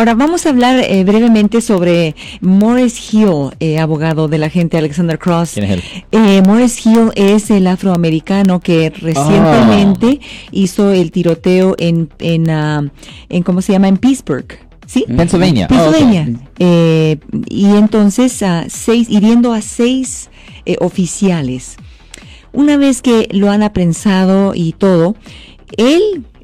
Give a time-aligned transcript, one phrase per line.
[0.00, 5.18] Ahora vamos a hablar eh, brevemente sobre Morris Hill, eh, abogado de la gente Alexander
[5.18, 5.50] Cross.
[5.52, 5.82] ¿Quién es él?
[6.10, 10.20] Eh, Morris Hill es el afroamericano que recientemente
[10.52, 12.82] hizo el tiroteo en, en, ah,
[13.28, 13.88] en ¿cómo se llama?
[13.88, 14.46] En Pittsburgh.
[14.86, 15.04] ¿Sí?
[15.06, 15.68] Pennsylvania.
[15.68, 16.28] Pennsylvania.
[16.32, 17.16] Oh,
[17.50, 20.30] y entonces a seis, hiriendo a seis
[20.80, 21.76] oficiales.
[22.54, 25.14] Una vez que lo han aprensado y todo,
[25.76, 26.39] él, ¿qué- qué-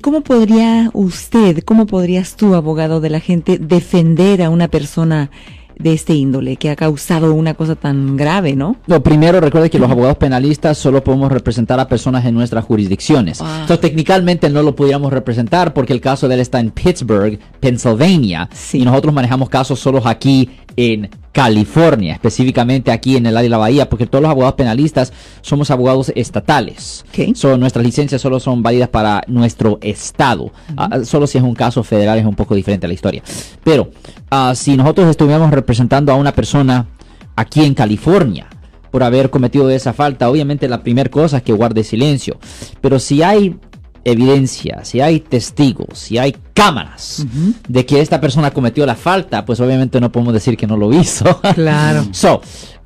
[0.00, 5.30] ¿cómo podría usted, cómo podrías tú, abogado de la gente, defender a una persona
[5.78, 8.76] de este índole que ha causado una cosa tan grave, ¿no?
[8.86, 13.40] Lo primero, recuerde que los abogados penalistas solo podemos representar a personas en nuestras jurisdicciones.
[13.40, 13.58] Ah.
[13.62, 18.48] Entonces, técnicamente no lo pudiéramos representar porque el caso de él está en Pittsburgh, Pennsylvania.
[18.52, 18.80] Sí.
[18.80, 23.58] Y nosotros manejamos casos solos aquí en California, específicamente aquí en el área de la
[23.58, 27.04] Bahía, porque todos los abogados penalistas somos abogados estatales.
[27.08, 27.34] Ok.
[27.34, 30.52] So, nuestras licencias solo son válidas para nuestro estado.
[30.76, 33.22] Ah, solo si es un caso federal es un poco diferente la historia.
[33.64, 33.90] Pero
[34.30, 36.86] ah, si nosotros estuviéramos representando a una persona
[37.34, 38.46] aquí en California
[38.90, 42.36] por haber cometido esa falta, obviamente la primera cosa es que guarde silencio.
[42.82, 43.56] Pero si hay
[44.04, 47.24] evidencia, si hay testigos, si hay cámaras
[47.68, 50.92] de que esta persona cometió la falta, pues obviamente no podemos decir que no lo
[50.92, 51.40] hizo.
[51.54, 52.06] Claro.
[52.12, 52.40] So,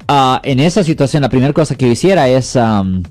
[0.09, 3.03] ah, en esa situación, la primera cosa que yo hiciera es am,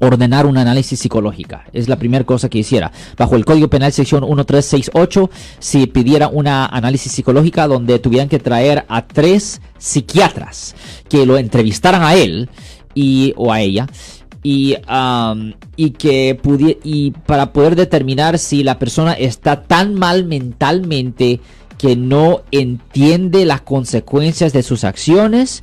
[0.00, 1.64] ordenar un análisis psicológica.
[1.72, 2.92] Es la primera cosa que hiciera.
[3.16, 8.84] Bajo el Código Penal sección 1368, si pidiera una análisis psicológica donde tuvieran que traer
[8.88, 10.74] a tres psiquiatras
[11.08, 12.48] que lo entrevistaran a él
[12.94, 13.86] y o a ella
[14.42, 16.38] y, am, y que
[16.84, 21.40] y para poder determinar si la persona está tan mal mentalmente
[21.78, 25.60] que no entiende las consecuencias de sus acciones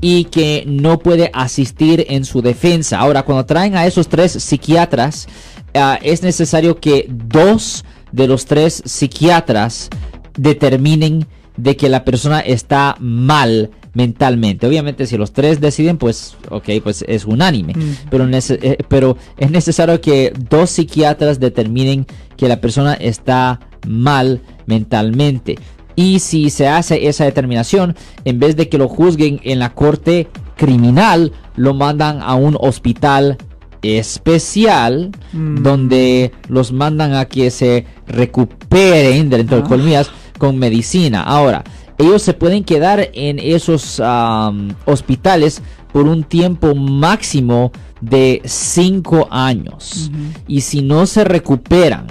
[0.00, 2.98] y que no puede asistir en su defensa.
[2.98, 5.26] Ahora, cuando traen a esos tres psiquiatras,
[5.74, 9.88] ah, es necesario que dos de los tres psiquiatras
[10.36, 14.66] determinen de que la persona está mal mentalmente.
[14.66, 17.74] Obviamente, si los tres deciden, pues, ok, pues es unánime.
[17.74, 18.08] Mm.
[18.10, 22.06] Pero, eh, pero es necesario que dos psiquiatras determinen
[22.36, 25.56] que la persona está mal mentalmente.
[25.96, 27.94] Y si se hace esa determinación,
[28.24, 33.38] en vez de que lo juzguen en la corte criminal, lo mandan a un hospital
[33.82, 35.62] especial Mm.
[35.62, 39.68] donde los mandan a que se recuperen dentro de Ah.
[39.68, 41.22] colmillas con medicina.
[41.22, 41.62] Ahora,
[41.98, 45.62] ellos se pueden quedar en esos am, hospitales
[45.92, 50.10] por un tiempo máximo de 5 años.
[50.48, 52.06] Y si no se recuperan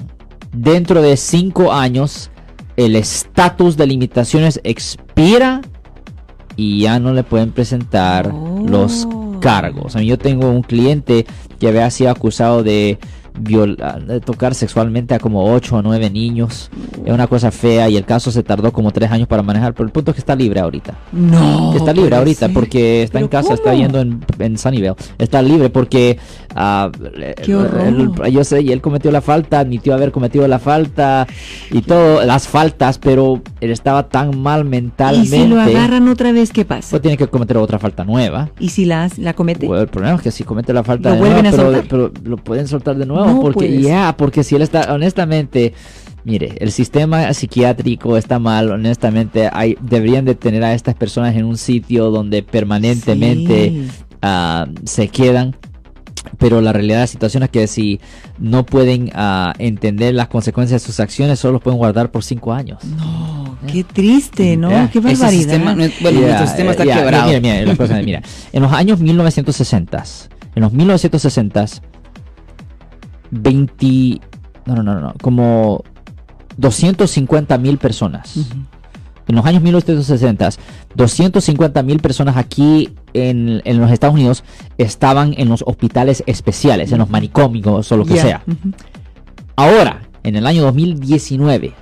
[0.53, 2.29] dentro de 5 años,
[2.77, 5.61] el estatus de limitaciones expira
[6.55, 8.63] y ya no le pueden presentar Oh.
[8.67, 9.07] los
[9.41, 9.95] cargos.
[9.95, 11.25] A mí yo tengo un cliente
[11.59, 12.97] que había sido acusado de,
[13.39, 16.69] viola- de tocar sexualmente a como 8 o 9 niños.
[17.05, 19.85] Es una cosa fea y el caso se tardó como 3 años para manejar, pero
[19.87, 20.93] el punto es que está libre ahorita.
[21.11, 21.73] No.
[21.75, 22.53] Está libre ahorita ser.
[22.53, 24.95] porque está en ¿Pero casa, está yendo en, en Sunnyvale.
[25.17, 26.17] Está libre porque
[26.55, 26.89] ah,
[27.43, 27.81] Qué horror.
[27.87, 31.27] él- yo sé, y él cometió la falta, admitió haber cometido la falta
[31.71, 35.29] y todo, las faltas, pero él estaba tan mal Y mentalmente.
[35.37, 36.89] si lo agarran otra vez, ¿qué pasa?
[36.91, 38.49] pues tiene que cometer otra falta nueva.
[38.59, 39.65] ¿Y si la, la comete?
[39.67, 42.11] Bueno, el problema es que si comete la falta ¿Lo de vuelven nuevo, a pero
[42.23, 45.73] lo pueden soltar de nuevo No porque puede ya, porque si él está honestamente,
[46.23, 51.45] mire, el sistema psiquiátrico está mal, honestamente, hay deberían de tener a estas personas en
[51.45, 53.87] un sitio donde permanentemente Sí.
[54.21, 55.55] ah, se quedan.
[56.37, 57.99] Pero la realidad de la situación es que si
[58.39, 62.53] no pueden ah, entender las consecuencias de sus acciones, solo los pueden guardar por cinco
[62.53, 62.79] años.
[62.85, 64.69] No, qué triste, ¿no?
[64.91, 65.29] Qué Ese barbaridad.
[65.31, 67.27] sistema bueno, Ya, nuestro sistema está quebrado.
[67.27, 68.21] Mira, mira, la cosa, mira.
[68.53, 70.03] En los años 1960,
[70.55, 71.65] en los 1960,
[73.33, 74.21] 20,
[74.65, 75.83] no, no, no, no, como
[76.57, 78.37] 250 mil personas.
[79.25, 80.49] En los años 1960,
[80.95, 84.43] 250 mil personas aquí en, en los Estados Unidos
[84.77, 88.43] estaban en los hospitales especiales, en los manicomios o lo que sea.
[89.55, 91.73] Ahora, en el año 2019,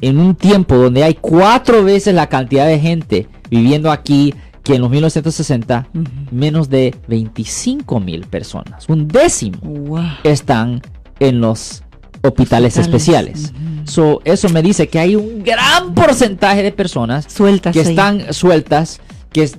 [0.00, 4.34] en un tiempo donde hay cuatro veces la cantidad de gente viviendo aquí
[4.64, 6.04] que en los 1960, Ujú.
[6.32, 10.02] menos de 25 mil personas, un décimo, Wow.
[10.24, 10.80] están
[11.20, 11.82] en los
[12.22, 12.76] Hospitales.
[12.76, 13.52] hospitales especiales.
[13.52, 13.86] Ujú.
[13.86, 17.88] So, eso me dice que hay un gran porcentaje de personas Sueltas que ahí.
[17.90, 19.00] están sueltas,
[19.30, 19.50] que,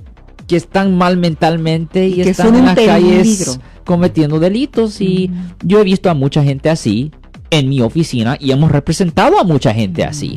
[0.48, 3.52] que están mal mentalmente y, Y que están son en las calles peligro.
[3.84, 5.00] cometiendo delitos.
[5.00, 5.30] Y
[5.62, 7.12] yo he visto a mucha gente así
[7.50, 10.36] en mi oficina y hemos representado a mucha gente así